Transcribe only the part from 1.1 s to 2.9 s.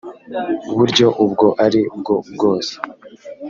ubwo ari bwo bwose